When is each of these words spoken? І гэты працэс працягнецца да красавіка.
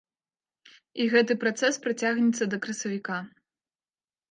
І 1.03 1.07
гэты 1.15 1.33
працэс 1.43 1.77
працягнецца 1.85 2.43
да 2.55 2.61
красавіка. 2.67 3.21